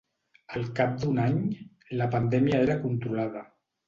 [0.59, 1.35] Al cap d’un any,
[1.99, 3.45] la pandèmia era controlada.